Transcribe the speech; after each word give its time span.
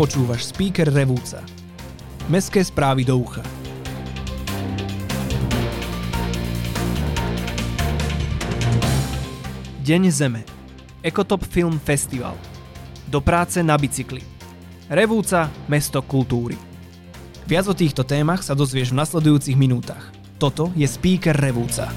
Počúvaš 0.00 0.48
speaker 0.56 0.88
Revúca. 0.88 1.44
Mestské 2.32 2.64
správy 2.64 3.04
do 3.04 3.20
ucha. 3.20 3.44
Deň 9.84 10.08
Zeme. 10.08 10.48
Ekotop 11.04 11.44
Film 11.44 11.76
Festival. 11.76 12.32
Do 13.12 13.20
práce 13.20 13.60
na 13.60 13.76
bicykli. 13.76 14.24
Revúca, 14.88 15.52
mesto 15.68 16.00
kultúry. 16.00 16.56
Viac 17.44 17.68
o 17.68 17.76
týchto 17.76 18.00
témach 18.00 18.40
sa 18.40 18.56
dozvieš 18.56 18.96
v 18.96 19.04
nasledujúcich 19.04 19.60
minútach. 19.60 20.16
Toto 20.40 20.72
je 20.80 20.88
speaker 20.88 21.36
Revúca. 21.36 21.92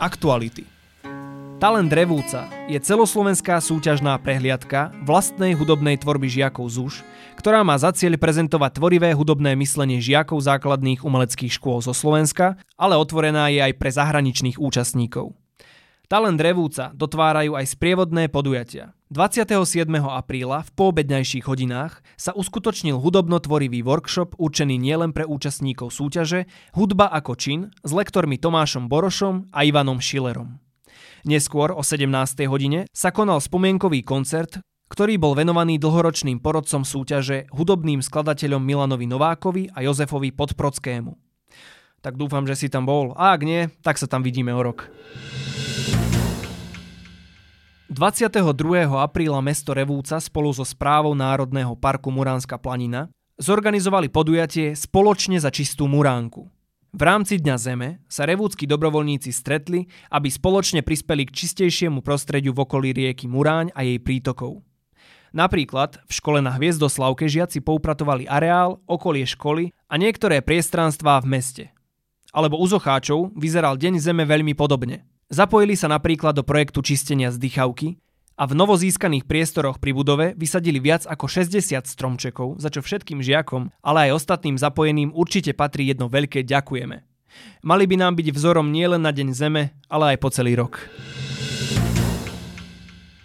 Aktuality. 0.00 0.73
Talent 1.64 1.88
Revúca 1.88 2.44
je 2.68 2.76
celoslovenská 2.76 3.56
súťažná 3.56 4.20
prehliadka 4.20 4.92
vlastnej 5.00 5.56
hudobnej 5.56 5.96
tvorby 5.96 6.28
žiakov 6.28 6.68
ZUŠ, 6.68 7.00
ktorá 7.40 7.64
má 7.64 7.80
za 7.80 7.88
cieľ 7.96 8.20
prezentovať 8.20 8.76
tvorivé 8.76 9.16
hudobné 9.16 9.56
myslenie 9.56 9.96
žiakov 9.96 10.44
základných 10.44 11.00
umeleckých 11.00 11.56
škôl 11.56 11.80
zo 11.80 11.96
Slovenska, 11.96 12.60
ale 12.76 13.00
otvorená 13.00 13.48
je 13.48 13.64
aj 13.64 13.80
pre 13.80 13.88
zahraničných 13.88 14.60
účastníkov. 14.60 15.32
Talent 16.04 16.36
Revúca 16.36 16.92
dotvárajú 16.92 17.56
aj 17.56 17.64
sprievodné 17.64 18.28
podujatia. 18.28 18.92
27. 19.08 19.88
apríla 20.04 20.68
v 20.68 20.70
poobedňajších 20.76 21.48
hodinách 21.48 22.04
sa 22.20 22.36
uskutočnil 22.36 23.00
hudobno-tvorivý 23.00 23.80
workshop 23.80 24.36
určený 24.36 24.76
nielen 24.76 25.16
pre 25.16 25.24
účastníkov 25.24 25.96
súťaže 25.96 26.44
Hudba 26.76 27.08
ako 27.08 27.32
čin 27.40 27.72
s 27.80 27.88
lektormi 27.96 28.36
Tomášom 28.36 28.84
Borošom 28.84 29.48
a 29.48 29.64
Ivanom 29.64 29.96
Šilerom. 29.96 30.63
Neskôr 31.24 31.72
o 31.72 31.80
17. 31.80 32.04
hodine 32.52 32.84
sa 32.92 33.08
konal 33.08 33.40
spomienkový 33.40 34.04
koncert, 34.04 34.60
ktorý 34.92 35.16
bol 35.16 35.32
venovaný 35.32 35.80
dlhoročným 35.80 36.36
porodcom 36.36 36.84
súťaže 36.84 37.48
hudobným 37.48 38.04
skladateľom 38.04 38.60
Milanovi 38.60 39.08
Novákovi 39.08 39.72
a 39.72 39.80
Jozefovi 39.80 40.36
Podprodskému. 40.36 41.16
Tak 42.04 42.20
dúfam, 42.20 42.44
že 42.44 42.60
si 42.60 42.68
tam 42.68 42.84
bol. 42.84 43.16
A 43.16 43.32
ak 43.32 43.40
nie, 43.40 43.72
tak 43.80 43.96
sa 43.96 44.04
tam 44.04 44.20
vidíme 44.20 44.52
o 44.52 44.60
rok. 44.60 44.92
22. 47.88 48.44
apríla 48.92 49.40
mesto 49.40 49.72
Revúca 49.72 50.20
spolu 50.20 50.52
so 50.52 50.68
správou 50.68 51.16
Národného 51.16 51.72
parku 51.72 52.12
Muránska 52.12 52.60
planina 52.60 53.08
zorganizovali 53.40 54.12
podujatie 54.12 54.76
Spoločne 54.76 55.40
za 55.40 55.48
čistú 55.48 55.88
Muránku. 55.88 56.53
V 56.94 57.02
rámci 57.02 57.42
Dňa 57.42 57.58
Zeme 57.58 57.98
sa 58.06 58.22
revúcky 58.22 58.70
dobrovoľníci 58.70 59.34
stretli, 59.34 59.90
aby 60.14 60.30
spoločne 60.30 60.86
prispeli 60.86 61.26
k 61.26 61.34
čistejšiemu 61.34 62.06
prostrediu 62.06 62.54
v 62.54 62.62
okolí 62.62 62.94
rieky 62.94 63.26
Muráň 63.26 63.74
a 63.74 63.82
jej 63.82 63.98
prítokov. 63.98 64.62
Napríklad 65.34 65.98
v 66.06 66.12
škole 66.14 66.38
na 66.38 66.54
Hviezdoslavke 66.54 67.26
žiaci 67.26 67.66
poupratovali 67.66 68.30
areál, 68.30 68.78
okolie 68.86 69.26
školy 69.26 69.74
a 69.90 69.98
niektoré 69.98 70.38
priestranstvá 70.38 71.18
v 71.18 71.34
meste. 71.34 71.64
Alebo 72.30 72.62
u 72.62 72.66
Zocháčov 72.70 73.34
vyzeral 73.34 73.74
Deň 73.74 73.98
Zeme 73.98 74.22
veľmi 74.22 74.54
podobne. 74.54 75.02
Zapojili 75.34 75.74
sa 75.74 75.90
napríklad 75.90 76.38
do 76.38 76.46
projektu 76.46 76.78
čistenia 76.78 77.34
zdychavky, 77.34 77.98
a 78.34 78.50
v 78.50 78.52
novozískaných 78.58 79.30
priestoroch 79.30 79.78
pri 79.78 79.94
budove 79.94 80.26
vysadili 80.34 80.82
viac 80.82 81.06
ako 81.06 81.30
60 81.30 81.86
stromčekov, 81.86 82.58
za 82.58 82.66
čo 82.66 82.82
všetkým 82.82 83.22
žiakom, 83.22 83.70
ale 83.78 84.10
aj 84.10 84.18
ostatným 84.18 84.58
zapojeným 84.58 85.14
určite 85.14 85.54
patrí 85.54 85.86
jedno 85.86 86.10
veľké 86.10 86.42
ďakujeme. 86.42 87.06
Mali 87.62 87.84
by 87.86 87.96
nám 87.98 88.14
byť 88.18 88.28
vzorom 88.30 88.70
nielen 88.70 89.02
na 89.02 89.10
Deň 89.14 89.34
Zeme, 89.34 89.74
ale 89.90 90.14
aj 90.14 90.18
po 90.22 90.28
celý 90.30 90.58
rok. 90.58 90.82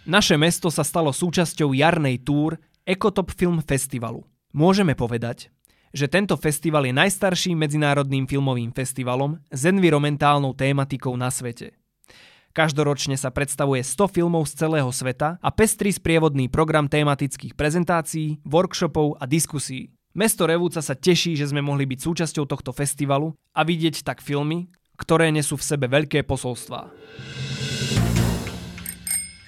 Naše 0.09 0.37
mesto 0.41 0.73
sa 0.73 0.81
stalo 0.81 1.13
súčasťou 1.13 1.73
jarnej 1.77 2.21
túr 2.25 2.57
Ekotop 2.81 3.29
Film 3.33 3.61
Festivalu. 3.61 4.25
Môžeme 4.49 4.97
povedať, 4.97 5.53
že 5.93 6.09
tento 6.09 6.33
festival 6.37 6.85
je 6.85 6.93
najstarším 6.93 7.57
medzinárodným 7.57 8.25
filmovým 8.25 8.73
festivalom 8.73 9.37
s 9.53 9.69
environmentálnou 9.69 10.57
tématikou 10.57 11.13
na 11.13 11.29
svete. 11.29 11.77
Každoročne 12.49 13.13
sa 13.13 13.29
predstavuje 13.29 13.85
100 13.85 14.09
filmov 14.09 14.49
z 14.49 14.65
celého 14.65 14.89
sveta 14.89 15.37
a 15.37 15.49
pestrý 15.53 15.93
sprievodný 15.93 16.49
program 16.49 16.89
tematických 16.89 17.53
prezentácií, 17.53 18.41
workshopov 18.41 19.21
a 19.21 19.29
diskusí. 19.29 19.93
Mesto 20.17 20.49
Revúca 20.49 20.81
sa 20.81 20.97
teší, 20.97 21.37
že 21.37 21.53
sme 21.53 21.61
mohli 21.61 21.85
byť 21.85 21.99
súčasťou 22.01 22.49
tohto 22.49 22.73
festivalu 22.73 23.37
a 23.53 23.61
vidieť 23.61 24.01
tak 24.01 24.25
filmy, 24.25 24.73
ktoré 24.97 25.29
nesú 25.29 25.55
v 25.55 25.67
sebe 25.69 25.85
veľké 25.85 26.25
posolstvá. 26.25 26.89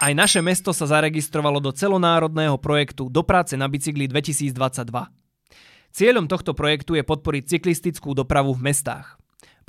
Aj 0.01 0.13
naše 0.17 0.41
mesto 0.41 0.73
sa 0.73 0.89
zaregistrovalo 0.89 1.61
do 1.61 1.69
celonárodného 1.69 2.57
projektu 2.57 3.05
Do 3.05 3.21
práce 3.21 3.53
na 3.53 3.69
bicykli 3.69 4.09
2022. 4.09 4.89
Cieľom 5.93 6.25
tohto 6.25 6.57
projektu 6.57 6.97
je 6.97 7.05
podporiť 7.05 7.57
cyklistickú 7.57 8.17
dopravu 8.17 8.57
v 8.57 8.73
mestách. 8.73 9.20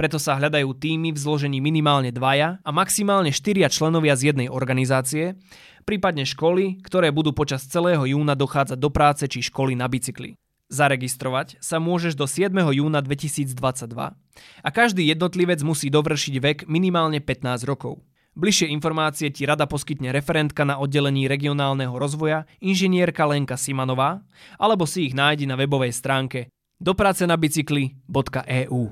Preto 0.02 0.18
sa 0.18 0.34
hľadajú 0.34 0.82
týmy 0.82 1.14
v 1.14 1.22
zložení 1.22 1.62
minimálne 1.62 2.10
dvaja 2.10 2.58
a 2.66 2.70
maximálne 2.74 3.30
štyria 3.30 3.70
členovia 3.70 4.18
z 4.18 4.34
jednej 4.34 4.50
organizácie, 4.50 5.38
prípadne 5.86 6.26
školy, 6.26 6.82
ktoré 6.82 7.14
budú 7.14 7.30
počas 7.30 7.62
celého 7.70 8.02
júna 8.02 8.34
dochádzať 8.34 8.82
do 8.82 8.90
práce 8.90 9.30
či 9.30 9.46
školy 9.46 9.78
na 9.78 9.86
bicykli. 9.86 10.34
Zaregistrovať 10.74 11.62
sa 11.62 11.78
môžeš 11.78 12.18
do 12.18 12.26
7. 12.26 12.50
júna 12.50 12.98
2022 12.98 13.54
a 13.94 14.68
každý 14.74 15.06
jednotlivec 15.06 15.62
musí 15.62 15.86
dovršiť 15.86 16.34
vek 16.34 16.58
minimálne 16.66 17.22
15 17.22 17.62
rokov. 17.62 18.02
Bližšie 18.34 18.74
informácie 18.74 19.30
ti 19.30 19.46
rada 19.46 19.70
poskytne 19.70 20.10
referentka 20.10 20.66
na 20.66 20.82
oddelení 20.82 21.30
regionálneho 21.30 21.94
rozvoja 21.94 22.50
inžinierka 22.58 23.22
Lenka 23.22 23.54
Simanová 23.54 24.26
alebo 24.58 24.82
si 24.82 25.06
ich 25.06 25.14
nájdi 25.14 25.46
na 25.46 25.54
webovej 25.54 25.94
stránke 25.94 26.50
dopracenabicykli.eu. 26.82 28.82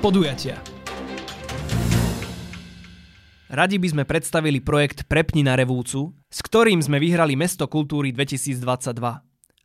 Podujatia 0.00 0.58
Radi 3.50 3.82
by 3.82 3.88
sme 3.90 4.04
predstavili 4.06 4.62
projekt 4.62 5.10
Prepni 5.10 5.42
na 5.42 5.58
Revúcu, 5.58 6.14
s 6.30 6.38
ktorým 6.38 6.78
sme 6.78 7.02
vyhrali 7.02 7.34
Mesto 7.34 7.66
kultúry 7.66 8.14
2022. 8.14 8.62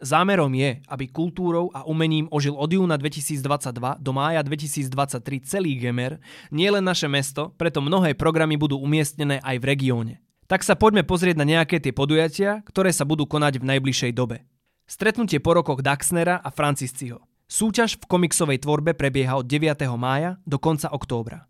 Zámerom 0.01 0.51
je, 0.57 0.81
aby 0.89 1.05
kultúrou 1.07 1.69
a 1.69 1.85
umením 1.85 2.25
ožil 2.33 2.57
od 2.57 2.67
júna 2.67 2.97
2022 2.97 4.01
do 4.01 4.11
mája 4.11 4.41
2023 4.41 5.45
celý 5.45 5.77
Gemer, 5.77 6.17
nielen 6.49 6.81
naše 6.81 7.05
mesto, 7.05 7.53
preto 7.55 7.79
mnohé 7.79 8.17
programy 8.17 8.57
budú 8.57 8.81
umiestnené 8.81 9.39
aj 9.39 9.61
v 9.61 9.65
regióne. 9.69 10.13
Tak 10.49 10.65
sa 10.65 10.73
poďme 10.73 11.05
pozrieť 11.05 11.37
na 11.37 11.45
nejaké 11.45 11.77
tie 11.77 11.93
podujatia, 11.93 12.65
ktoré 12.65 12.89
sa 12.89 13.05
budú 13.05 13.29
konať 13.29 13.61
v 13.61 13.69
najbližšej 13.69 14.11
dobe. 14.17 14.43
Stretnutie 14.89 15.37
po 15.41 15.57
rokoch 15.57 15.81
Daxnera 15.81 16.41
a 16.41 16.49
Francisciho. 16.49 17.21
Súťaž 17.55 17.95
v 18.03 18.11
komiksovej 18.11 18.67
tvorbe 18.67 18.91
prebieha 18.91 19.39
od 19.39 19.47
9. 19.47 19.79
mája 19.95 20.35
do 20.43 20.59
konca 20.59 20.91
októbra. 20.91 21.47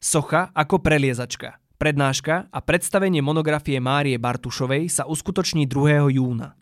Socha 0.00 0.48
ako 0.56 0.80
preliezačka. 0.80 1.60
Prednáška 1.76 2.48
a 2.48 2.58
predstavenie 2.64 3.20
monografie 3.20 3.76
Márie 3.76 4.16
Bartušovej 4.16 4.88
sa 4.88 5.04
uskutoční 5.04 5.68
2. 5.68 6.16
júna. 6.16 6.56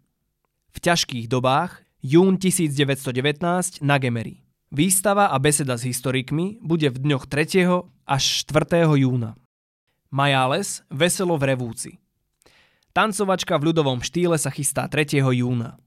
V 0.75 0.79
ťažkých 0.83 1.31
dobách 1.31 1.87
jún 2.03 2.43
1919 2.43 3.87
na 3.87 4.03
Gemery. 4.03 4.43
Výstava 4.75 5.31
a 5.31 5.39
beseda 5.39 5.79
s 5.79 5.87
historikmi 5.87 6.59
bude 6.59 6.91
v 6.91 7.07
dňoch 7.07 7.31
3. 7.31 7.87
až 8.03 8.25
4. 8.51 8.83
júna. 8.99 9.39
Majáles 10.11 10.83
Veselo 10.91 11.39
v 11.39 11.55
Revúci. 11.55 12.03
Tancovačka 12.91 13.63
v 13.63 13.71
ľudovom 13.71 14.03
štýle 14.03 14.35
sa 14.43 14.51
chystá 14.51 14.91
3. 14.91 15.23
júna. 15.23 15.79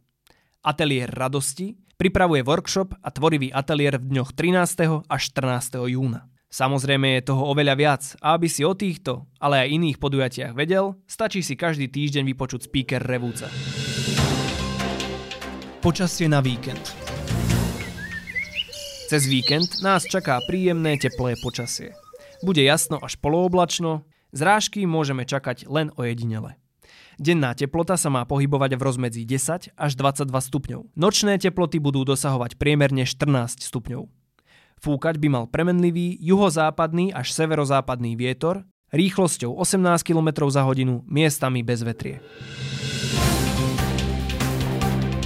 Ateliér 0.64 1.12
radosti 1.12 1.83
Pripravuje 2.04 2.44
workshop 2.44 3.00
a 3.00 3.16
tvorivý 3.16 3.56
ateliér 3.56 3.96
v 3.96 4.12
dňoch 4.12 4.36
13. 4.36 5.08
až 5.08 5.22
14. 5.32 5.88
júna. 5.88 6.28
Samozrejme 6.52 7.16
je 7.16 7.32
toho 7.32 7.48
oveľa 7.48 7.80
viac 7.80 8.04
a 8.20 8.36
aby 8.36 8.52
si 8.52 8.68
o 8.68 8.76
týchto, 8.76 9.24
ale 9.40 9.64
aj 9.64 9.72
iných 9.72 10.04
podujatiach 10.04 10.52
vedel, 10.52 11.00
stačí 11.08 11.40
si 11.40 11.56
každý 11.56 11.88
týždeň 11.88 12.28
vypočuť 12.28 12.68
speaker 12.68 13.00
Revúca. 13.00 13.48
Počasie 15.80 16.28
na 16.28 16.44
víkend 16.44 16.92
Cez 19.08 19.24
víkend 19.24 19.80
nás 19.80 20.04
čaká 20.04 20.44
príjemné 20.44 21.00
teplé 21.00 21.40
počasie. 21.40 21.96
Bude 22.44 22.68
jasno 22.68 23.00
až 23.00 23.16
polooblačno, 23.16 24.04
zrážky 24.36 24.84
môžeme 24.84 25.24
čakať 25.24 25.72
len 25.72 25.88
ojedinele. 25.96 26.60
Denná 27.22 27.54
teplota 27.54 27.98
sa 28.00 28.10
má 28.10 28.26
pohybovať 28.26 28.78
v 28.78 28.82
rozmedzi 28.82 29.22
10 29.26 29.74
až 29.74 29.92
22 29.98 30.30
stupňov. 30.30 30.82
Nočné 30.98 31.38
teploty 31.38 31.78
budú 31.78 32.02
dosahovať 32.08 32.58
priemerne 32.58 33.06
14 33.06 33.62
stupňov. 33.62 34.10
Fúkať 34.84 35.16
by 35.16 35.28
mal 35.32 35.46
premenlivý 35.48 36.20
juhozápadný 36.20 37.16
až 37.16 37.32
severozápadný 37.32 38.20
vietor 38.20 38.68
rýchlosťou 38.94 39.58
18 39.58 40.06
km 40.06 40.46
za 40.54 40.62
hodinu, 40.68 41.02
miestami 41.10 41.66
bez 41.66 41.82
vetrie. 41.82 42.22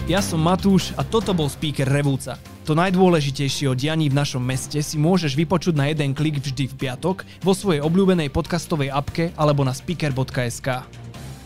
Ja 0.07 0.24
som 0.24 0.39
Matúš 0.39 0.95
a 0.95 1.04
toto 1.04 1.36
bol 1.36 1.51
speaker 1.51 1.84
Revúca. 1.84 2.39
To 2.63 2.72
najdôležitejšie 2.80 3.68
o 3.68 3.75
dianí 3.75 4.07
v 4.07 4.16
našom 4.16 4.39
meste 4.39 4.80
si 4.80 4.95
môžeš 4.95 5.36
vypočuť 5.36 5.75
na 5.75 5.92
jeden 5.92 6.16
klik 6.16 6.39
vždy 6.39 6.72
v 6.72 6.75
piatok 6.80 7.28
vo 7.44 7.51
svojej 7.51 7.84
obľúbenej 7.84 8.31
podcastovej 8.31 8.88
apke 8.88 9.36
alebo 9.36 9.68
na 9.68 9.75
speaker.sk. 9.75 10.88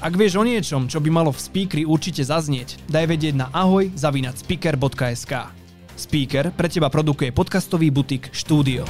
Ak 0.02 0.18
vieš 0.18 0.42
o 0.42 0.44
niečom, 0.44 0.90
čo 0.90 0.98
by 0.98 1.14
malo 1.14 1.30
v 1.30 1.38
speakeri 1.38 1.84
určite 1.86 2.26
zaznieť, 2.26 2.90
daj 2.90 3.06
vedieť 3.06 3.38
na 3.38 3.54
ahoj 3.54 3.94
zavinac 3.94 4.34
speaker.sk. 4.34 5.46
Speaker 5.94 6.50
pre 6.58 6.66
teba 6.74 6.90
produkuje 6.90 7.30
podcastový 7.30 7.94
butik 7.94 8.34
Štúdio. 8.34 8.82